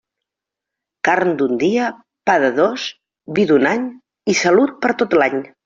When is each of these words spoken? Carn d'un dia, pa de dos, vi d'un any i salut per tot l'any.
Carn 1.09 1.33
d'un 1.41 1.53
dia, 1.65 1.91
pa 2.31 2.39
de 2.45 2.51
dos, 2.61 2.87
vi 3.37 3.47
d'un 3.55 3.69
any 3.75 3.87
i 4.35 4.39
salut 4.43 4.77
per 4.87 4.99
tot 5.05 5.19
l'any. 5.23 5.41